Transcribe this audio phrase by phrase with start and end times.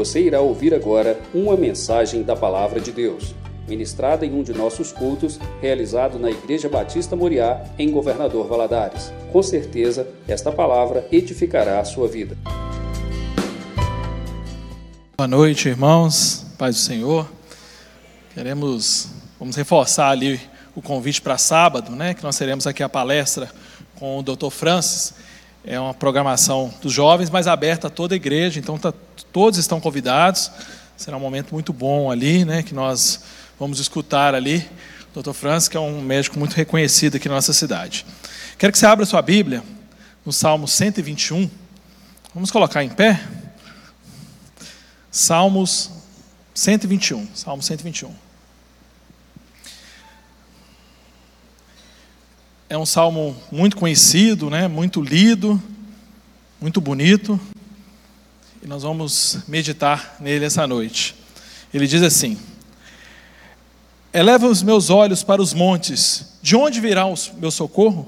[0.00, 3.34] Você irá ouvir agora uma mensagem da Palavra de Deus,
[3.68, 9.12] ministrada em um de nossos cultos, realizado na Igreja Batista Moriá, em Governador Valadares.
[9.30, 12.34] Com certeza, esta palavra edificará a sua vida.
[15.18, 17.30] Boa noite, irmãos, paz do Senhor.
[18.32, 19.06] Queremos,
[19.38, 20.40] vamos reforçar ali
[20.74, 22.14] o convite para sábado, né?
[22.14, 23.50] Que nós teremos aqui a palestra
[23.96, 24.48] com o Dr.
[24.48, 25.12] Francis.
[25.62, 28.94] É uma programação dos jovens, mas aberta a toda a igreja, então tá,
[29.32, 30.50] todos estão convidados.
[30.96, 32.62] Será um momento muito bom ali, né?
[32.62, 33.20] Que nós
[33.58, 34.68] vamos escutar ali
[35.14, 35.32] o Dr.
[35.32, 38.06] Francis, que é um médico muito reconhecido aqui na nossa cidade.
[38.58, 39.62] Quero que você abra sua Bíblia
[40.24, 41.50] no Salmo 121.
[42.34, 43.20] Vamos colocar em pé.
[45.10, 45.90] Salmos
[46.54, 47.28] 121.
[47.34, 48.14] Salmo 121.
[52.68, 54.68] É um salmo muito conhecido, né?
[54.68, 55.60] muito lido,
[56.60, 57.40] muito bonito.
[58.62, 61.14] E nós vamos meditar nele essa noite.
[61.72, 62.36] Ele diz assim:
[64.12, 68.06] Eleva os meus olhos para os montes, de onde virá o meu socorro?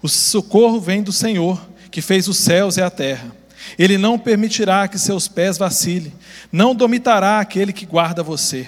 [0.00, 3.36] O socorro vem do Senhor, que fez os céus e a terra.
[3.78, 6.14] Ele não permitirá que seus pés vacilem,
[6.50, 8.66] não dormitará aquele que guarda você.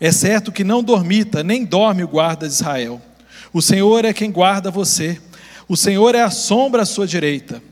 [0.00, 3.00] É certo que não dormita, nem dorme o guarda de Israel.
[3.52, 5.20] O Senhor é quem guarda você.
[5.68, 7.62] O Senhor é a sombra à sua direita.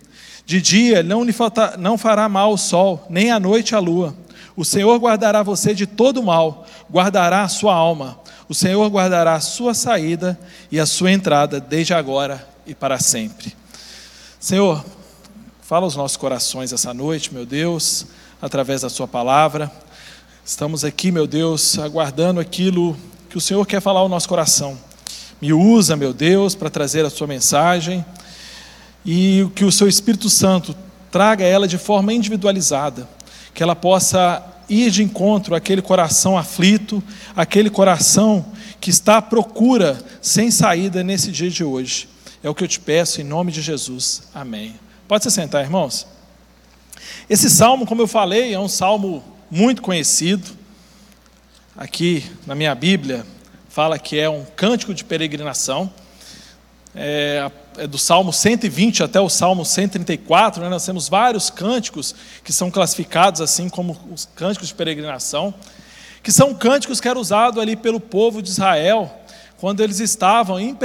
[0.44, 4.14] De dia não lhe falta, não fará mal o sol, nem à noite a lua.
[4.56, 8.18] O Senhor guardará você de todo mal, guardará a sua alma.
[8.48, 10.38] O Senhor guardará a sua saída
[10.70, 13.54] e a sua entrada desde agora e para sempre.
[14.38, 14.84] Senhor,
[15.62, 18.06] fala aos nossos corações essa noite, meu Deus,
[18.42, 19.70] através da sua palavra.
[20.44, 22.96] Estamos aqui, meu Deus, aguardando aquilo
[23.28, 24.76] que o Senhor quer falar ao nosso coração.
[25.40, 28.04] Me usa, meu Deus, para trazer a sua mensagem
[29.04, 30.74] e que o seu Espírito Santo
[31.10, 33.08] traga ela de forma individualizada,
[33.52, 37.02] que ela possa ir de encontro àquele coração aflito,
[37.34, 38.46] aquele coração
[38.80, 42.08] que está à procura sem saída nesse dia de hoje.
[42.42, 44.22] É o que eu te peço em nome de Jesus.
[44.34, 44.74] Amém.
[45.08, 46.06] Pode se sentar, irmãos.
[47.28, 50.48] Esse salmo, como eu falei, é um salmo muito conhecido.
[51.76, 53.26] Aqui na minha Bíblia,
[53.68, 55.92] fala que é um cântico de peregrinação.
[56.94, 62.52] É, é do Salmo 120 até o Salmo 134, né, nós temos vários cânticos que
[62.52, 65.54] são classificados assim como os cânticos de peregrinação,
[66.22, 69.10] que são cânticos que eram usados ali pelo povo de Israel
[69.58, 70.76] quando eles estavam em,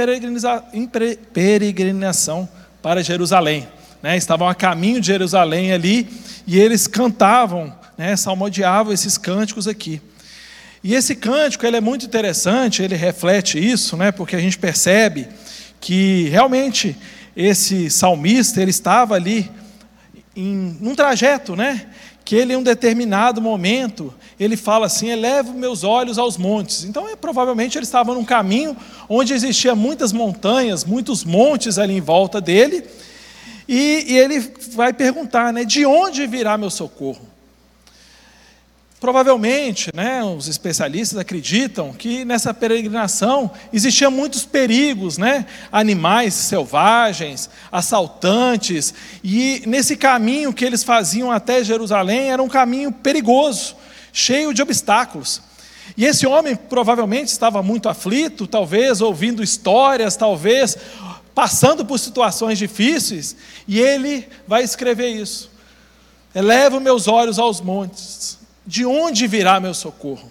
[0.72, 0.86] em
[1.32, 2.48] peregrinação
[2.80, 3.66] para Jerusalém.
[4.02, 6.08] Né, estavam a caminho de Jerusalém ali
[6.46, 10.00] e eles cantavam, né, salmodiavam esses cânticos aqui.
[10.84, 15.26] E esse cântico ele é muito interessante, ele reflete isso, né, porque a gente percebe
[15.86, 16.96] que realmente
[17.36, 19.48] esse salmista ele estava ali
[20.34, 21.86] em um trajeto, né,
[22.24, 26.82] que ele em um determinado momento ele fala assim: elevo meus olhos aos montes.
[26.82, 28.76] Então, é, provavelmente ele estava num caminho
[29.08, 32.82] onde existia muitas montanhas, muitos montes ali em volta dele,
[33.68, 34.40] e, e ele
[34.72, 37.35] vai perguntar, né, de onde virá meu socorro?
[38.98, 48.94] Provavelmente, né, os especialistas acreditam que nessa peregrinação existiam muitos perigos, né, animais selvagens, assaltantes,
[49.22, 53.76] e nesse caminho que eles faziam até Jerusalém era um caminho perigoso,
[54.14, 55.42] cheio de obstáculos.
[55.94, 60.74] E esse homem provavelmente estava muito aflito, talvez ouvindo histórias, talvez
[61.34, 63.36] passando por situações difíceis,
[63.68, 65.50] e ele vai escrever isso.
[66.34, 70.30] Elevo meus olhos aos montes de onde virá meu socorro?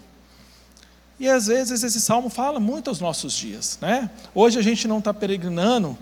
[1.19, 3.77] E às vezes esse salmo fala muito aos nossos dias.
[3.81, 4.09] Né?
[4.33, 5.97] Hoje a gente não está peregrinando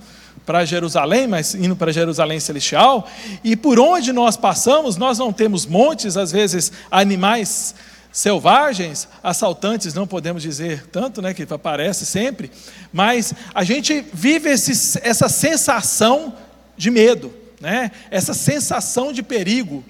[0.46, 3.08] para Jerusalém, mas indo para Jerusalém celestial,
[3.44, 7.76] e por onde nós passamos, nós não temos montes, às vezes animais
[8.12, 12.52] selvagens, assaltantes, não podemos dizer tanto, né, que aparece sempre,
[12.92, 16.36] mas a gente vive esse, essa sensação
[16.78, 19.84] de medo, né, essa sensação de perigo,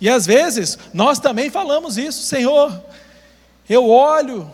[0.00, 2.82] e às vezes nós também falamos isso, Senhor,
[3.68, 4.50] eu olho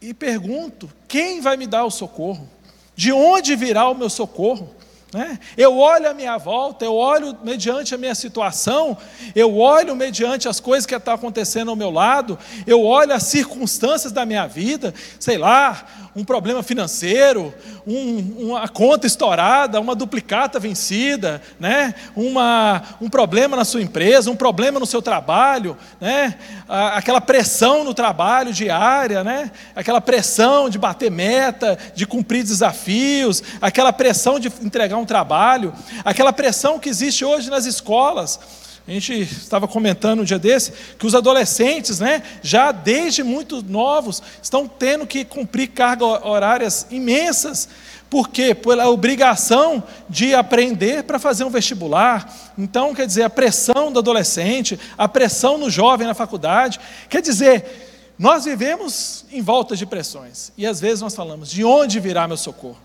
[0.00, 2.48] e pergunto: quem vai me dar o socorro?
[2.96, 4.74] De onde virá o meu socorro?
[5.12, 5.40] Né?
[5.56, 8.96] Eu olho a minha volta, eu olho mediante a minha situação,
[9.34, 14.12] eu olho mediante as coisas que estão acontecendo ao meu lado, eu olho as circunstâncias
[14.12, 17.54] da minha vida, sei lá, um problema financeiro,
[17.86, 21.94] um, uma conta estourada, uma duplicata vencida, né?
[22.16, 26.36] uma, um problema na sua empresa, um problema no seu trabalho, né?
[26.68, 29.52] aquela pressão no trabalho diária, né?
[29.74, 35.72] aquela pressão de bater meta, de cumprir desafios, aquela pressão de entregar um trabalho,
[36.04, 38.40] aquela pressão que existe hoje nas escolas
[38.90, 44.20] A gente estava comentando um dia desse que os adolescentes, né, já desde muito novos,
[44.42, 47.68] estão tendo que cumprir cargas horárias imensas.
[48.10, 48.52] Por quê?
[48.52, 52.52] Pela obrigação de aprender para fazer um vestibular.
[52.58, 56.80] Então, quer dizer, a pressão do adolescente, a pressão no jovem na faculdade.
[57.08, 60.50] Quer dizer, nós vivemos em volta de pressões.
[60.58, 62.80] E às vezes nós falamos: de onde virá meu socorro?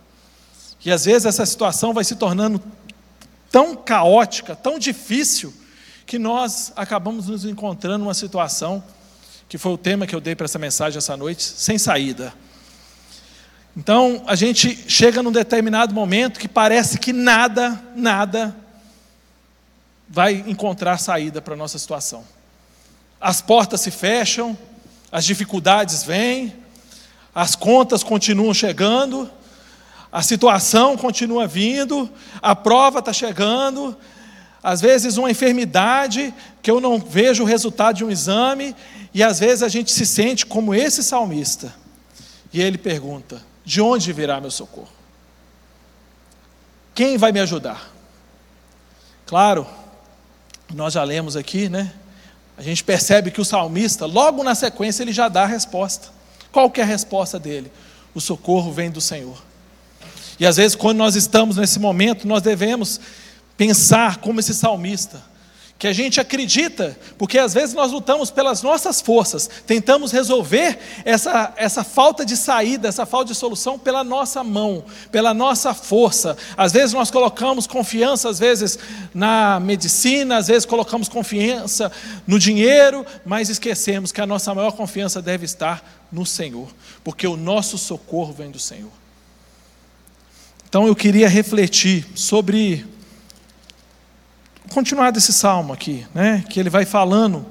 [0.85, 2.61] E às vezes essa situação vai se tornando
[3.49, 5.51] tão caótica, tão difícil,
[6.05, 8.83] que nós acabamos nos encontrando numa situação,
[9.49, 12.33] que foi o tema que eu dei para essa mensagem essa noite, sem saída.
[13.75, 18.55] Então, a gente chega num determinado momento que parece que nada, nada
[20.07, 22.23] vai encontrar saída para a nossa situação.
[23.19, 24.57] As portas se fecham,
[25.11, 26.55] as dificuldades vêm,
[27.33, 29.29] as contas continuam chegando,
[30.11, 32.09] a situação continua vindo,
[32.41, 33.97] a prova está chegando,
[34.65, 36.33] às vezes uma enfermidade
[36.63, 38.75] que eu não vejo o resultado de um exame,
[39.13, 41.71] e às vezes a gente se sente como esse salmista.
[42.51, 44.89] E ele pergunta: de onde virá meu socorro?
[46.95, 47.91] Quem vai me ajudar?
[49.27, 49.67] Claro,
[50.73, 51.94] nós já lemos aqui, né?
[52.57, 56.07] A gente percebe que o salmista, logo na sequência, ele já dá a resposta.
[56.51, 57.71] Qual que é a resposta dele?
[58.15, 59.38] O socorro vem do Senhor.
[60.39, 63.00] E às vezes, quando nós estamos nesse momento, nós devemos
[63.57, 65.35] pensar como esse salmista
[65.77, 71.53] que a gente acredita, porque às vezes nós lutamos pelas nossas forças, tentamos resolver essa,
[71.57, 76.37] essa falta de saída, essa falta de solução pela nossa mão, pela nossa força.
[76.55, 78.79] Às vezes nós colocamos confiança, às vezes
[79.13, 81.91] na medicina, às vezes colocamos confiança
[82.25, 86.69] no dinheiro, mas esquecemos que a nossa maior confiança deve estar no Senhor,
[87.03, 88.91] porque o nosso socorro vem do Senhor.
[90.69, 92.94] Então eu queria refletir sobre
[94.71, 97.45] continuar desse salmo aqui, né, que ele vai falando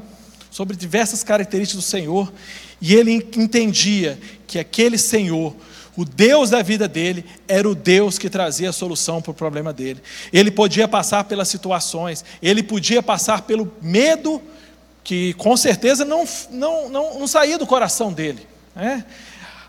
[0.50, 2.32] sobre diversas características do Senhor,
[2.80, 5.54] e ele entendia que aquele Senhor,
[5.96, 9.72] o Deus da vida dele, era o Deus que trazia a solução para o problema
[9.72, 10.00] dele.
[10.32, 14.40] Ele podia passar pelas situações, ele podia passar pelo medo,
[15.02, 18.46] que com certeza não, não, não, não saía do coração dele.
[18.74, 19.04] Né?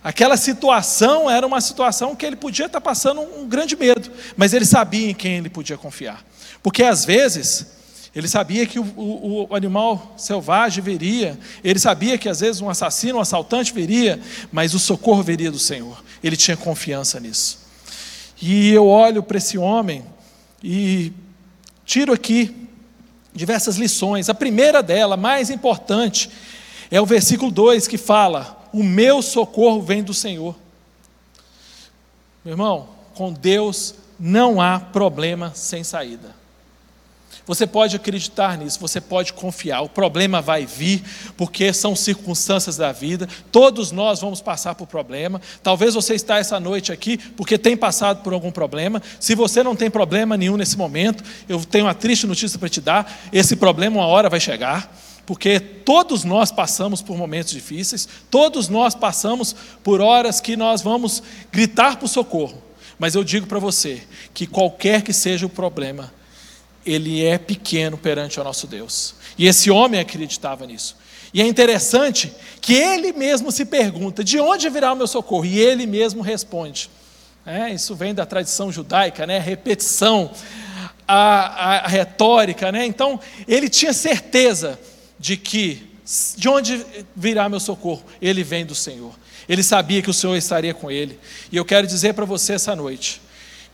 [0.06, 4.64] Aquela situação era uma situação que ele podia estar passando um grande medo, mas ele
[4.64, 6.24] sabia em quem ele podia confiar.
[6.62, 7.66] Porque às vezes
[8.16, 12.70] ele sabia que o, o, o, animal selvagem viria, ele sabia que às vezes um
[12.70, 14.22] assassino, um assaltante viria,
[14.52, 16.04] mas o socorro viria do Senhor.
[16.24, 17.66] Ele tinha confiança nisso.
[18.40, 20.06] E eu olho para esse homem
[20.64, 21.12] e
[21.84, 22.56] tiro aqui
[23.34, 24.30] diversas lições.
[24.30, 26.30] A primeira dela, mais importante,
[26.92, 30.54] é o versículo 2 que fala: O meu socorro vem do Senhor.
[32.44, 36.36] Meu irmão, com Deus não há problema sem saída.
[37.48, 39.80] Você pode acreditar nisso, você pode confiar.
[39.80, 41.02] O problema vai vir,
[41.38, 43.30] porque são circunstâncias da vida.
[43.50, 45.42] Todos nós vamos passar por problema.
[45.64, 49.02] Talvez você está essa noite aqui porque tem passado por algum problema.
[49.22, 52.82] Se você não tem problema nenhum nesse momento, eu tenho uma triste notícia para te
[52.82, 54.94] dar: esse problema uma hora vai chegar.
[55.26, 61.24] Porque todos nós passamos por momentos difíceis, todos nós passamos por horas que nós vamos
[61.52, 62.62] gritar por socorro.
[63.00, 66.14] Mas eu digo para você que qualquer que seja o problema,
[66.86, 69.16] ele é pequeno perante o nosso Deus.
[69.38, 70.96] E esse homem acreditava nisso.
[71.34, 75.46] E é interessante que ele mesmo se pergunta: de onde virá o meu socorro?
[75.46, 76.90] E ele mesmo responde.
[77.46, 79.38] É, isso vem da tradição judaica, né?
[79.38, 80.32] repetição,
[81.08, 82.72] a, a, a retórica.
[82.72, 82.86] Né?
[82.86, 84.80] Então, ele tinha certeza
[85.20, 85.84] de que,
[86.38, 88.04] de onde virá meu socorro?
[88.22, 89.14] Ele vem do Senhor.
[89.48, 91.20] Ele sabia que o Senhor estaria com ele.
[91.52, 93.22] E eu quero dizer para você essa noite: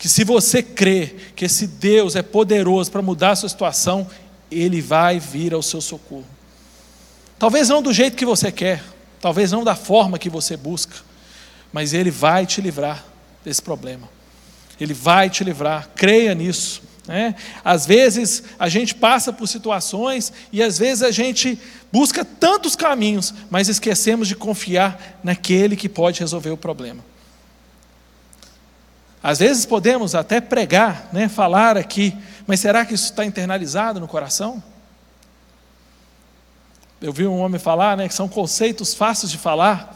[0.02, 4.10] que se você crê que esse Deus é poderoso para mudar a sua situação,
[4.50, 6.26] Ele vai vir ao seu socorro.
[7.38, 8.84] Talvez não do jeito que você quer,
[9.22, 10.96] talvez não da forma que você busca,
[11.72, 13.06] mas Ele vai te livrar
[13.46, 14.10] desse problema.
[14.80, 16.82] Ele vai te livrar, creia nisso.
[17.08, 17.36] Né?
[17.64, 21.60] Às vezes a gente passa por situações e às vezes a gente
[21.92, 27.04] busca tantos caminhos, mas esquecemos de confiar naquele que pode resolver o problema.
[29.24, 32.16] Às vezes podemos até pregar, né, falar aqui,
[32.48, 34.64] mas será que isso está internalizado no coração?
[37.00, 39.96] Eu vi um homem falar né, que são conceitos fáceis de falar,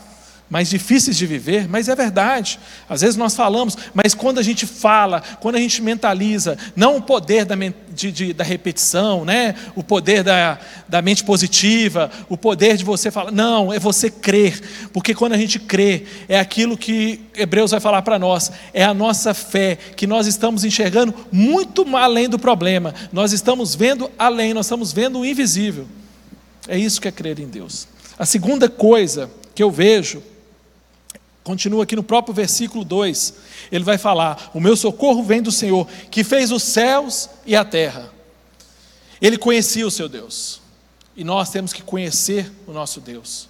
[0.50, 2.60] mais difíceis de viver, mas é verdade.
[2.88, 7.02] Às vezes nós falamos, mas quando a gente fala, quando a gente mentaliza, não o
[7.02, 7.56] poder da,
[7.90, 9.56] de, de, da repetição, né?
[9.76, 14.62] o poder da, da mente positiva, o poder de você falar, não, é você crer,
[14.94, 18.94] porque quando a gente crê, é aquilo que Hebreus vai falar para nós, é a
[18.94, 24.68] nossa fé, que nós estamos enxergando muito além do problema, nós estamos vendo além, nós
[24.68, 25.88] estamos vendo o invisível.
[26.68, 27.88] É isso que é crer em Deus.
[28.18, 30.22] A segunda coisa que eu vejo
[31.46, 33.36] Continua aqui no próprio versículo 2.
[33.72, 37.64] Ele vai falar: O meu socorro vem do Senhor, que fez os céus e a
[37.64, 38.12] terra.
[39.22, 40.60] Ele conhecia o seu Deus.
[41.16, 43.48] E nós temos que conhecer o nosso Deus.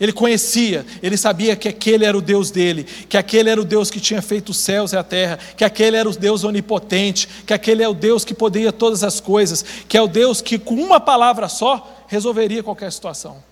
[0.00, 3.88] Ele conhecia, ele sabia que aquele era o Deus dele, que aquele era o Deus
[3.88, 7.54] que tinha feito os céus e a terra, que aquele era o Deus onipotente, que
[7.54, 10.74] aquele é o Deus que poderia todas as coisas, que é o Deus que com
[10.74, 13.44] uma palavra só resolveria qualquer situação.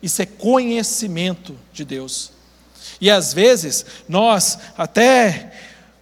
[0.00, 2.35] Isso é conhecimento de Deus.
[3.00, 5.52] E às vezes nós até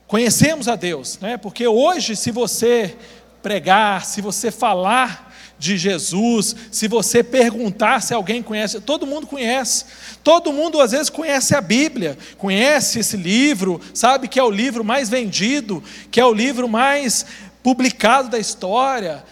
[0.07, 1.37] conhecemos a Deus, né?
[1.37, 2.97] porque hoje, se você
[3.43, 9.85] pregar, se você falar de Jesus, se você perguntar se alguém conhece, todo mundo conhece,
[10.23, 14.85] todo mundo às vezes conhece a Bíblia, conhece esse livro, sabe que é o livro
[14.85, 17.25] mais vendido, que é o livro mais
[17.63, 19.25] publicado da história,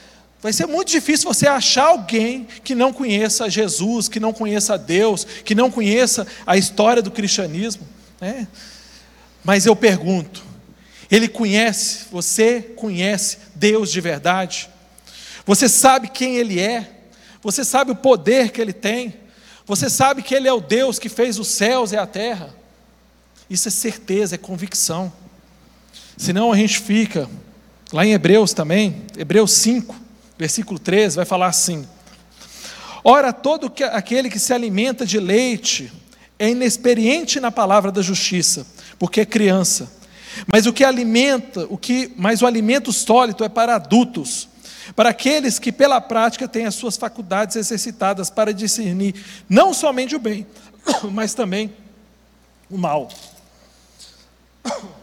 [0.43, 5.25] Vai ser muito difícil você achar alguém que não conheça Jesus, que não conheça Deus,
[5.25, 7.87] que não conheça a história do cristianismo.
[8.21, 8.49] Né?
[9.45, 10.43] Mas eu pergunto:
[11.13, 14.71] ele conhece, você conhece Deus de verdade?
[15.45, 16.91] Você sabe quem Ele é?
[17.43, 19.15] Você sabe o poder que Ele tem?
[19.67, 22.55] Você sabe que Ele é o Deus que fez os céus e a terra?
[23.51, 25.13] Isso é certeza, é convicção.
[26.17, 27.29] Senão a gente fica,
[27.93, 29.95] lá em Hebreus também, Hebreus 5,
[30.43, 31.87] versículo 13, vai falar assim:
[33.05, 35.93] Ora, todo aquele que se alimenta de leite
[36.37, 38.67] é inexperiente na palavra da justiça,
[38.99, 39.93] porque é criança.
[40.53, 44.49] Mas o que alimenta, o que, mas o alimento sólido é para adultos,
[44.97, 49.15] para aqueles que pela prática têm as suas faculdades exercitadas para discernir
[49.49, 50.45] não somente o bem,
[51.13, 51.73] mas também
[52.69, 53.09] o mal.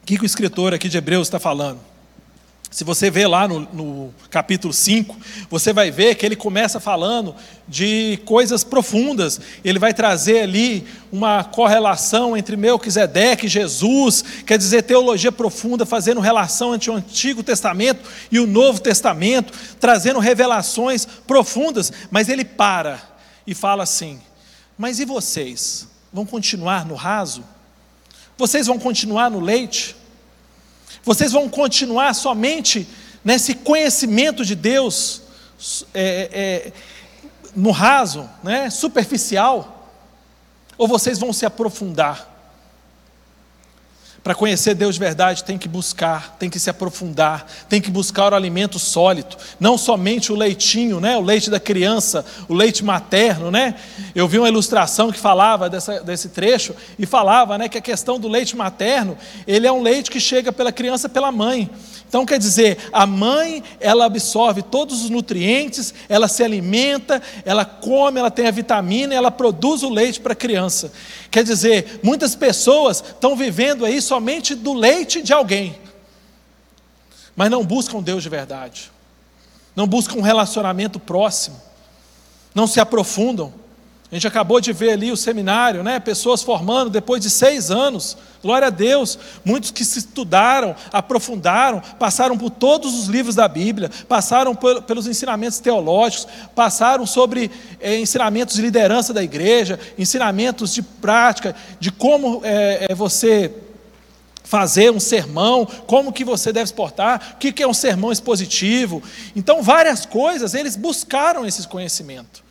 [0.00, 1.80] O que, que o escritor aqui de Hebreus está falando?
[2.70, 5.16] Se você vê lá no, no, capítulo 5,
[5.48, 7.34] você vai ver que ele começa falando
[7.66, 9.40] de coisas profundas.
[9.64, 16.20] Ele vai trazer ali uma correlação entre Melquisedeque e Jesus, quer dizer, teologia profunda, fazendo
[16.20, 21.90] relação entre o Antigo Testamento e o Novo Testamento, trazendo revelações profundas.
[22.10, 23.00] Mas ele para
[23.46, 24.20] e fala assim:
[24.76, 25.88] Mas e vocês?
[26.12, 27.42] Vão continuar no raso?
[28.36, 29.96] Vocês vão continuar no leite?
[31.02, 32.88] Vocês vão continuar somente
[33.24, 35.22] nesse conhecimento de Deus
[35.94, 36.72] é, é,
[37.54, 39.92] no raso, né, superficial?
[40.76, 42.27] Ou vocês vão se aprofundar?
[44.28, 48.34] Para conhecer Deus de verdade, tem que buscar, tem que se aprofundar, tem que buscar
[48.34, 51.16] o alimento sólido, não somente o leitinho, né?
[51.16, 53.50] o leite da criança, o leite materno.
[53.50, 53.74] Né?
[54.14, 58.20] Eu vi uma ilustração que falava dessa, desse trecho e falava né, que a questão
[58.20, 59.16] do leite materno,
[59.46, 61.70] ele é um leite que chega pela criança pela mãe.
[62.08, 68.18] Então quer dizer, a mãe, ela absorve todos os nutrientes, ela se alimenta, ela come,
[68.18, 70.90] ela tem a vitamina, ela produz o leite para a criança.
[71.30, 75.78] Quer dizer, muitas pessoas estão vivendo aí somente do leite de alguém,
[77.36, 78.90] mas não buscam Deus de verdade,
[79.76, 81.60] não buscam um relacionamento próximo,
[82.52, 83.54] não se aprofundam.
[84.10, 86.00] A gente acabou de ver ali o seminário, né?
[86.00, 88.16] Pessoas formando depois de seis anos.
[88.42, 89.18] Glória a Deus.
[89.44, 95.58] Muitos que se estudaram, aprofundaram, passaram por todos os livros da Bíblia, passaram pelos ensinamentos
[95.58, 102.86] teológicos, passaram sobre é, ensinamentos de liderança da igreja, ensinamentos de prática, de como é,
[102.88, 103.52] é, você
[104.48, 109.02] fazer um sermão, como que você deve se portar, o que é um sermão expositivo.
[109.36, 112.42] Então, várias coisas, eles buscaram esse conhecimento.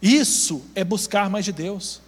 [0.00, 2.00] Isso é buscar mais de Deus.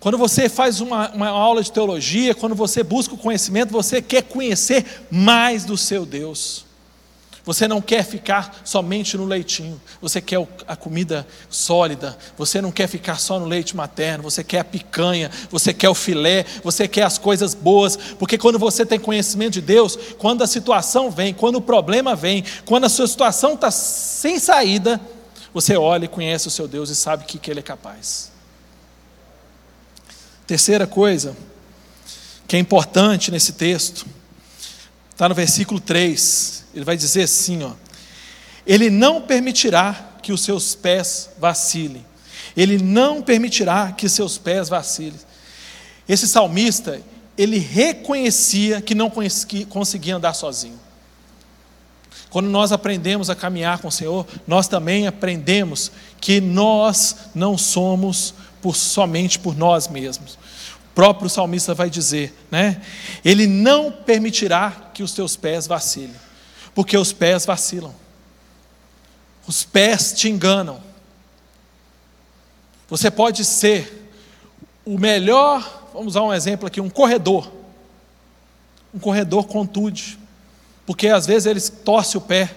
[0.00, 4.22] Quando você faz uma, uma aula de teologia, quando você busca o conhecimento, você quer
[4.22, 6.64] conhecer mais do seu Deus.
[7.50, 10.38] Você não quer ficar somente no leitinho, você quer
[10.68, 15.28] a comida sólida, você não quer ficar só no leite materno, você quer a picanha,
[15.50, 19.62] você quer o filé, você quer as coisas boas, porque quando você tem conhecimento de
[19.62, 24.38] Deus, quando a situação vem, quando o problema vem, quando a sua situação está sem
[24.38, 25.00] saída,
[25.52, 28.30] você olha e conhece o seu Deus e sabe que, que Ele é capaz.
[30.46, 31.36] Terceira coisa
[32.46, 34.06] que é importante nesse texto,
[35.10, 36.59] está no versículo 3.
[36.74, 37.72] Ele vai dizer assim: ó,
[38.66, 42.04] Ele não permitirá que os seus pés vacilem.
[42.56, 45.18] Ele não permitirá que seus pés vacilem.
[46.08, 47.00] Esse salmista,
[47.38, 49.10] ele reconhecia que não
[49.68, 50.78] conseguia andar sozinho.
[52.28, 58.34] Quando nós aprendemos a caminhar com o Senhor, nós também aprendemos que nós não somos
[58.62, 60.34] por, somente por nós mesmos.
[60.34, 62.80] O próprio salmista vai dizer, né?
[63.24, 66.14] Ele não permitirá que os teus pés vacilem,
[66.74, 67.94] porque os pés vacilam.
[69.46, 70.80] Os pés te enganam.
[72.88, 74.10] Você pode ser
[74.84, 77.50] o melhor, vamos usar um exemplo aqui, um corredor.
[78.92, 80.20] Um corredor contude
[80.90, 82.52] porque às vezes eles torce o pé.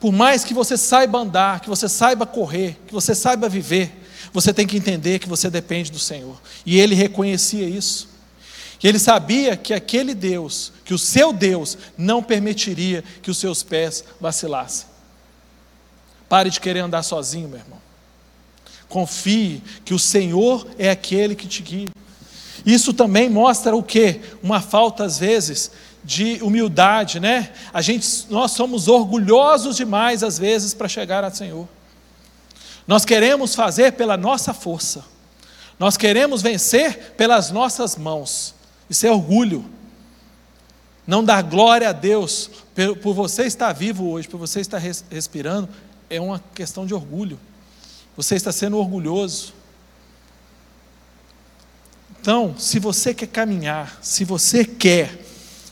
[0.00, 3.92] Por mais que você saiba andar, que você saiba correr, que você saiba viver,
[4.32, 6.40] você tem que entender que você depende do Senhor.
[6.64, 8.08] E ele reconhecia isso.
[8.82, 13.62] E ele sabia que aquele Deus, que o seu Deus, não permitiria que os seus
[13.62, 14.86] pés vacilassem.
[16.28, 17.80] Pare de querer andar sozinho, meu irmão.
[18.88, 21.88] Confie que o Senhor é aquele que te guia.
[22.66, 24.20] Isso também mostra o que?
[24.42, 25.70] Uma falta, às vezes,
[26.04, 27.52] de humildade, né?
[27.72, 31.68] A gente, nós somos orgulhosos demais às vezes para chegar ao Senhor.
[32.86, 35.04] Nós queremos fazer pela nossa força.
[35.78, 38.54] Nós queremos vencer pelas nossas mãos.
[38.92, 39.64] Isso é orgulho.
[41.06, 42.50] Não dar glória a Deus
[43.02, 45.66] por você estar vivo hoje, por você estar respirando,
[46.10, 47.40] é uma questão de orgulho.
[48.14, 49.54] Você está sendo orgulhoso.
[52.20, 55.24] Então, se você quer caminhar, se você quer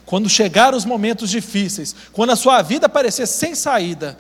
[0.06, 4.16] quando chegar os momentos difíceis, quando a sua vida parecer sem saída,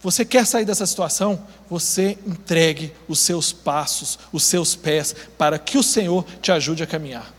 [0.00, 1.44] você quer sair dessa situação?
[1.68, 6.86] Você entregue os seus passos, os seus pés, para que o Senhor te ajude a
[6.86, 7.36] caminhar.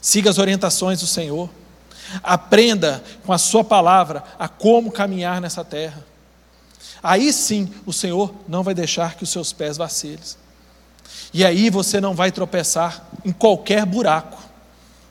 [0.00, 1.48] Siga as orientações do Senhor.
[2.22, 6.04] Aprenda com a Sua palavra a como caminhar nessa terra.
[7.02, 10.18] Aí sim o Senhor não vai deixar que os seus pés vacilem.
[11.32, 14.38] E aí você não vai tropeçar em qualquer buraco.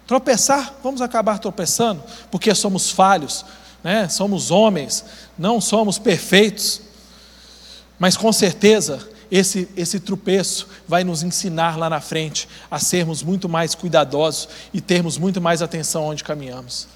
[0.05, 3.45] Tropeçar, vamos acabar tropeçando, porque somos falhos,
[3.83, 4.09] né?
[4.09, 5.05] somos homens,
[5.37, 6.81] não somos perfeitos.
[7.97, 13.47] Mas com certeza, esse, esse tropeço vai nos ensinar lá na frente a sermos muito
[13.47, 16.87] mais cuidadosos e termos muito mais atenção onde caminhamos.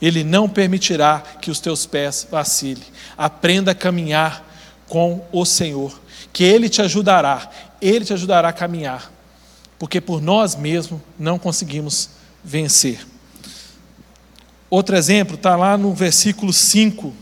[0.00, 2.84] Ele não permitirá que os teus pés vacilem.
[3.16, 4.44] Aprenda a caminhar
[4.88, 5.98] com o Senhor,
[6.32, 9.16] que Ele te ajudará, Ele te ajudará a caminhar
[9.78, 12.10] porque por nós mesmos não conseguimos
[12.42, 13.06] vencer.
[14.68, 17.14] Outro exemplo está lá no versículo 5,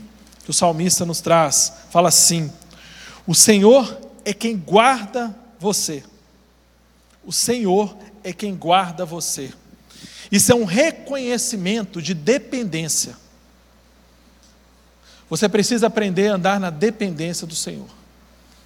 [0.45, 1.73] que o salmista nos traz.
[1.89, 2.49] Fala assim:
[3.27, 6.03] O Senhor é quem guarda você.
[7.25, 9.51] O Senhor é quem guarda você.
[10.31, 13.17] Isso é um reconhecimento de dependência.
[15.29, 17.89] Você precisa aprender a andar na dependência do Senhor.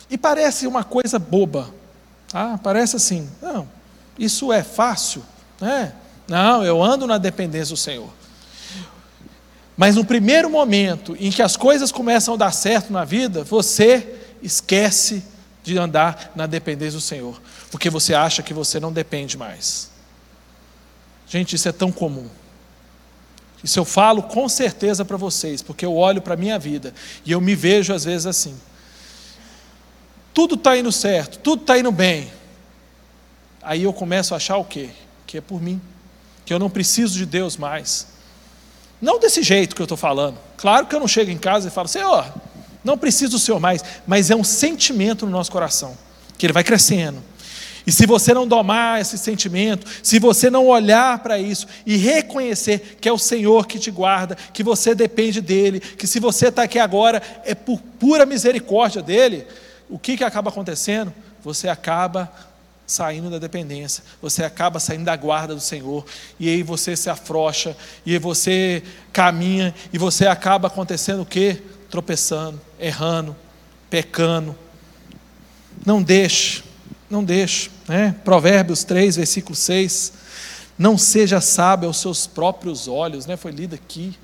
[0.10, 1.74] E parece uma coisa boba.
[2.34, 3.30] Ah, parece assim.
[3.42, 3.68] Não,
[4.18, 5.24] isso é fácil?
[5.60, 5.94] né?
[6.28, 8.10] Não, eu ando na dependência do Senhor.
[9.80, 14.20] Mas no primeiro momento em que as coisas começam a dar certo na vida, você
[14.44, 15.24] esquece
[15.64, 19.90] de andar na dependência do Senhor, porque você acha que você não depende mais.
[21.30, 22.28] Gente, isso é tão comum.
[23.64, 26.94] Isso eu falo com certeza para vocês, porque eu olho para a minha vida
[27.26, 28.60] e eu me vejo às vezes assim.
[30.34, 32.30] Tudo está indo certo, tudo está indo bem,
[33.62, 34.90] aí eu começo a achar o quê?
[35.26, 35.80] Que é por mim,
[36.46, 38.19] que eu não preciso de Deus mais.
[39.02, 40.38] Não desse jeito que eu estou falando.
[40.58, 42.26] Claro que eu não chego em casa e falo, Senhor,
[42.84, 45.98] não preciso do Senhor mais, mas é um sentimento no nosso coração,
[46.38, 47.22] que ele vai crescendo.
[47.88, 52.98] E se você não domar esse sentimento, se você não olhar para isso e reconhecer
[53.02, 56.64] que é o Senhor que te guarda, que você depende dEle, que se você está
[56.64, 59.48] aqui agora é por pura misericórdia dEle,
[59.90, 61.12] o que, que acaba acontecendo?
[61.42, 62.32] Você acaba
[62.90, 66.04] saindo da dependência, você acaba saindo da guarda do Senhor,
[66.40, 71.62] e aí você se afrocha, e aí você caminha, e você acaba acontecendo o quê?
[71.90, 73.36] Tropeçando, errando,
[73.90, 74.56] pecando.
[75.86, 76.64] Não deixe,
[77.10, 78.16] não deixe, né?
[78.26, 80.14] Provérbios 3, versículo 6.
[80.78, 83.38] Não seja sábio aos seus próprios olhos, né?
[83.38, 84.18] Foi lido aqui.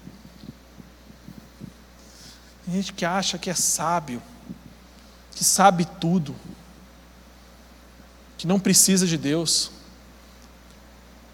[2.65, 4.21] Tem gente que acha que é sábio,
[5.35, 6.35] que sabe tudo
[8.37, 9.71] que não precisa de Deus.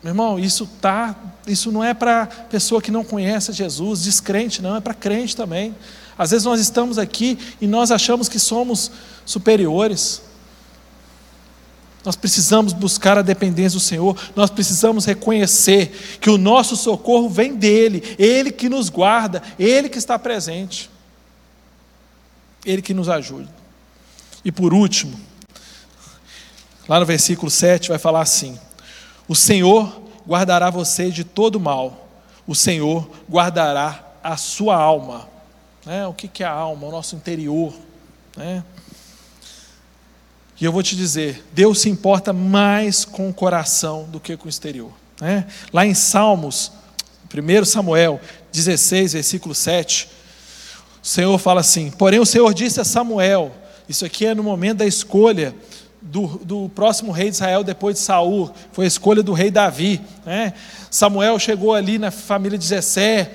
[0.04, 4.76] Meu irmão, isso tá, isso não é para pessoa que não conhece Jesus, descrente, não,
[4.76, 5.76] é para crente também.
[6.18, 8.92] Às vezes nós estamos aqui e nós achamos que somos
[9.26, 10.24] superiores.
[12.04, 17.56] Nós precisamos buscar a dependência do Senhor, nós precisamos reconhecer que o nosso socorro vem
[17.56, 20.90] dEle, Ele que nos guarda, Ele que está presente.
[22.66, 23.50] Ele que nos ajude.
[24.44, 25.20] E por último,
[26.92, 28.60] lá no versículo 7 vai falar assim:
[29.26, 32.10] O Senhor guardará você de todo mal,
[32.46, 35.26] o Senhor guardará a sua alma.
[35.86, 36.06] Né?
[36.06, 36.88] O que é a alma?
[36.88, 37.74] O nosso interior.
[38.36, 38.62] Né?
[40.60, 44.48] E eu vou te dizer: Deus se importa mais com o coração do que com
[44.48, 44.92] o exterior.
[45.22, 45.48] Né?
[45.72, 46.74] Lá em Salmos,
[47.34, 48.20] 1 Samuel
[48.52, 50.10] 16, versículo 7,
[51.02, 53.50] o Senhor fala assim: Porém, o Senhor disse a Samuel,
[53.88, 55.56] isso aqui é no momento da escolha
[56.12, 60.02] do, do próximo rei de Israel depois de Saul, foi a escolha do rei Davi.
[60.26, 60.54] Né?
[60.90, 63.32] Samuel chegou ali na família de Jessé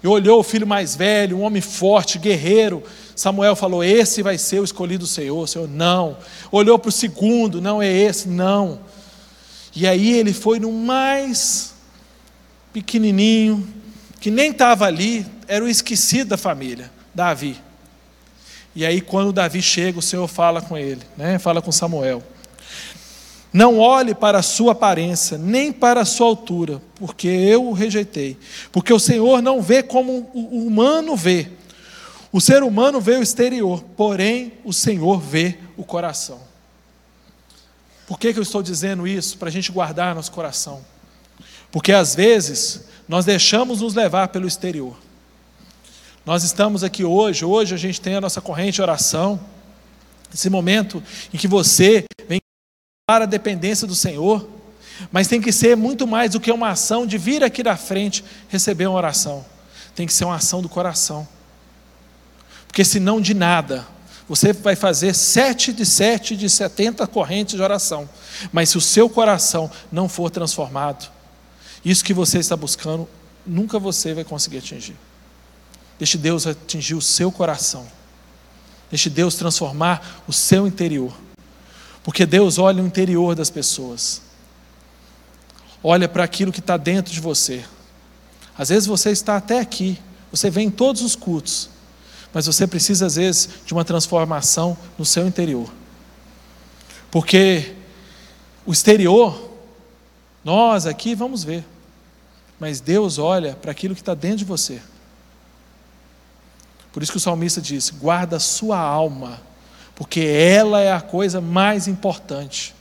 [0.00, 2.84] e olhou o filho mais velho, um homem forte, guerreiro.
[3.16, 5.42] Samuel falou: Esse vai ser o escolhido do Senhor.
[5.42, 6.16] O Senhor, não.
[6.52, 8.78] Olhou para o segundo: Não é esse, não.
[9.74, 11.74] E aí ele foi no mais
[12.72, 13.66] pequenininho,
[14.20, 16.92] que nem estava ali, era o esquecido da família.
[17.12, 17.58] Davi.
[18.74, 21.38] E aí, quando Davi chega, o Senhor fala com ele, né?
[21.38, 22.22] fala com Samuel.
[23.52, 28.38] Não olhe para a sua aparência, nem para a sua altura, porque eu o rejeitei.
[28.70, 31.48] Porque o Senhor não vê como o humano vê.
[32.32, 36.40] O ser humano vê o exterior, porém o Senhor vê o coração.
[38.06, 39.36] Por que, que eu estou dizendo isso?
[39.36, 40.80] Para a gente guardar nosso coração.
[41.72, 44.96] Porque às vezes nós deixamos nos levar pelo exterior.
[46.24, 49.40] Nós estamos aqui hoje, hoje a gente tem a nossa corrente de oração,
[50.32, 51.02] esse momento
[51.32, 52.40] em que você vem
[53.06, 54.46] para a dependência do Senhor,
[55.10, 58.22] mas tem que ser muito mais do que uma ação de vir aqui da frente
[58.48, 59.44] receber uma oração,
[59.94, 61.26] tem que ser uma ação do coração,
[62.68, 63.86] porque senão de nada,
[64.28, 68.06] você vai fazer sete de sete de setenta correntes de oração,
[68.52, 71.10] mas se o seu coração não for transformado,
[71.82, 73.08] isso que você está buscando,
[73.46, 74.96] nunca você vai conseguir atingir.
[76.00, 77.86] Deixe Deus atingir o seu coração.
[78.90, 81.12] Deixe Deus transformar o seu interior.
[82.02, 84.22] Porque Deus olha o interior das pessoas.
[85.84, 87.62] Olha para aquilo que está dentro de você.
[88.56, 89.98] Às vezes você está até aqui,
[90.32, 91.68] você vem em todos os cultos,
[92.32, 95.70] mas você precisa, às vezes, de uma transformação no seu interior.
[97.10, 97.74] Porque
[98.64, 99.50] o exterior,
[100.42, 101.62] nós aqui vamos ver,
[102.58, 104.80] mas Deus olha para aquilo que está dentro de você.
[106.92, 109.40] Por isso que o salmista diz: guarda a sua alma,
[109.94, 112.74] porque ela é a coisa mais importante.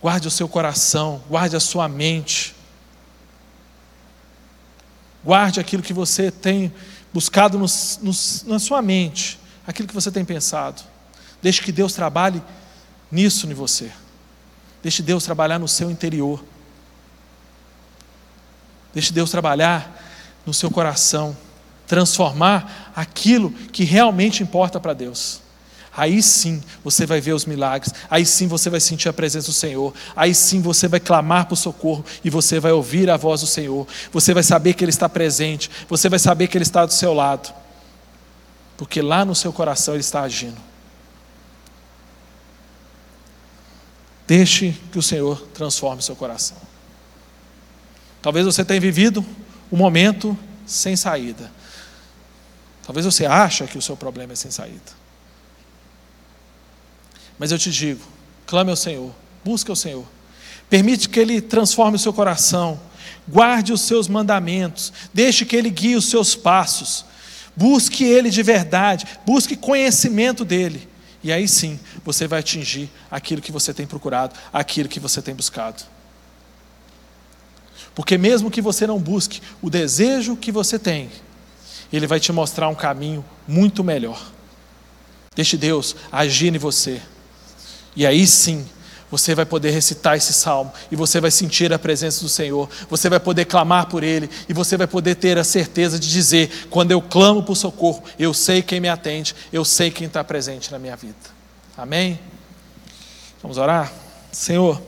[0.00, 2.56] Guarde o seu coração, guarde a sua mente.
[5.24, 6.74] Guarde aquilo que você tem
[7.12, 7.66] buscado no,
[8.00, 8.12] no,
[8.46, 10.82] na sua mente, aquilo que você tem pensado.
[11.40, 12.42] Deixe que Deus trabalhe
[13.10, 13.92] nisso em você.
[14.82, 16.42] Deixe Deus trabalhar no seu interior.
[18.92, 20.01] Deixe Deus trabalhar
[20.44, 21.36] no seu coração,
[21.86, 25.40] transformar aquilo que realmente importa para Deus.
[25.94, 29.52] Aí sim você vai ver os milagres, aí sim você vai sentir a presença do
[29.52, 33.46] Senhor, aí sim você vai clamar por socorro e você vai ouvir a voz do
[33.46, 36.92] Senhor, você vai saber que Ele está presente, você vai saber que Ele está do
[36.94, 37.52] seu lado,
[38.78, 40.56] porque lá no seu coração Ele está agindo.
[44.26, 46.56] Deixe que o Senhor transforme seu coração.
[48.22, 49.22] Talvez você tenha vivido
[49.72, 51.50] um momento sem saída.
[52.84, 55.02] Talvez você ache que o seu problema é sem saída.
[57.38, 58.04] Mas eu te digo,
[58.46, 59.10] clame ao Senhor,
[59.42, 60.04] busque ao Senhor.
[60.68, 62.78] Permite que Ele transforme o seu coração.
[63.26, 64.92] Guarde os seus mandamentos.
[65.12, 67.04] Deixe que Ele guie os seus passos.
[67.56, 69.06] Busque Ele de verdade.
[69.24, 70.88] Busque conhecimento dEle.
[71.22, 75.34] E aí sim, você vai atingir aquilo que você tem procurado, aquilo que você tem
[75.34, 75.84] buscado.
[77.94, 81.10] Porque mesmo que você não busque o desejo que você tem,
[81.92, 84.20] Ele vai te mostrar um caminho muito melhor.
[85.34, 87.00] Deixe Deus agir em você.
[87.94, 88.66] E aí sim,
[89.12, 93.10] você vai poder recitar esse salmo e você vai sentir a presença do Senhor, você
[93.10, 96.92] vai poder clamar por Ele e você vai poder ter a certeza de dizer: quando
[96.92, 100.78] eu clamo por socorro, eu sei quem me atende, eu sei quem está presente na
[100.78, 101.14] minha vida.
[101.76, 102.18] Amém?
[103.42, 103.92] Vamos orar?
[104.30, 104.80] Senhor,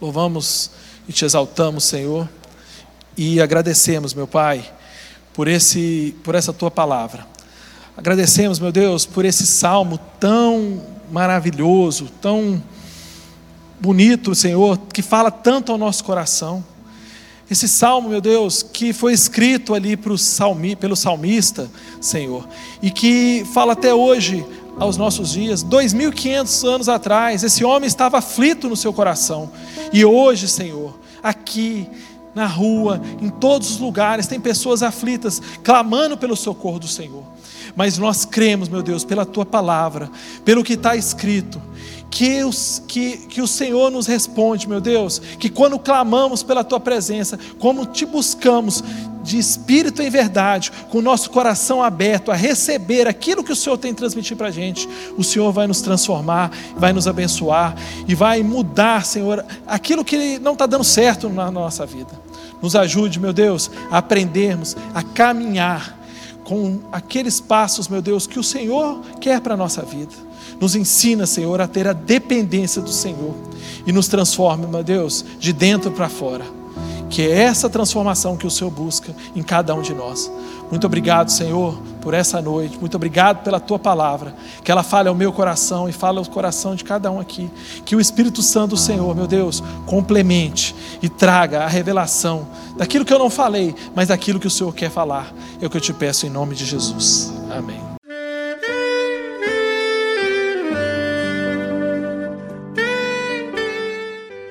[0.00, 0.72] louvamos
[1.10, 2.28] e te exaltamos, Senhor,
[3.16, 4.64] e agradecemos, meu Pai,
[5.32, 7.26] por, esse, por essa tua palavra.
[7.96, 12.62] Agradecemos, meu Deus, por esse salmo tão maravilhoso, tão
[13.80, 16.64] bonito, Senhor, que fala tanto ao nosso coração.
[17.50, 21.68] Esse salmo, meu Deus, que foi escrito ali salmi, pelo salmista,
[22.00, 22.48] Senhor,
[22.80, 24.46] e que fala até hoje
[24.78, 29.50] aos nossos dias, 2.500 anos atrás, esse homem estava aflito no seu coração,
[29.92, 31.88] e hoje, Senhor, aqui,
[32.34, 37.24] na rua, em todos os lugares, tem pessoas aflitas, clamando pelo socorro do Senhor.
[37.74, 40.10] Mas nós cremos, meu Deus, pela tua palavra,
[40.44, 41.60] pelo que está escrito,
[42.10, 46.80] que, os, que, que o Senhor nos responde, meu Deus, que quando clamamos pela tua
[46.80, 48.82] presença, como te buscamos
[49.30, 53.78] de espírito em verdade, com o nosso coração aberto a receber aquilo que o Senhor
[53.78, 57.76] tem transmitido para a gente, o Senhor vai nos transformar, vai nos abençoar
[58.08, 62.10] e vai mudar, Senhor, aquilo que não está dando certo na nossa vida.
[62.60, 65.98] Nos ajude, meu Deus, a aprendermos a caminhar
[66.42, 70.12] com aqueles passos, meu Deus, que o Senhor quer para a nossa vida.
[70.60, 73.36] Nos ensina, Senhor, a ter a dependência do Senhor
[73.86, 76.59] e nos transforme, meu Deus, de dentro para fora.
[77.10, 80.30] Que é essa transformação que o Senhor busca em cada um de nós.
[80.70, 82.78] Muito obrigado, Senhor, por essa noite.
[82.78, 84.34] Muito obrigado pela tua palavra.
[84.62, 87.50] Que ela fale ao meu coração e fale ao coração de cada um aqui.
[87.84, 92.46] Que o Espírito Santo do Senhor, meu Deus, complemente e traga a revelação
[92.76, 95.34] daquilo que eu não falei, mas daquilo que o Senhor quer falar.
[95.60, 97.32] É o que eu te peço em nome de Jesus.
[97.50, 97.80] Amém.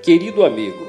[0.04, 0.89] Querido amigo,